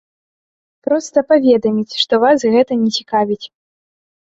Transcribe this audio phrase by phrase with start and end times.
[0.87, 3.45] Проста паведаміць, што вас гэта не цікавіць.